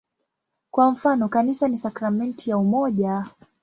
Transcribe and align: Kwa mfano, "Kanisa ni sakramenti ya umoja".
Kwa 0.71 0.91
mfano, 0.91 1.29
"Kanisa 1.29 1.67
ni 1.67 1.77
sakramenti 1.77 2.49
ya 2.49 2.57
umoja". 2.57 3.27